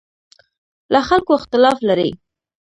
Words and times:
له 0.93 0.99
خلکو 1.09 1.31
اختلاف 1.39 1.77
لري. 1.89 2.09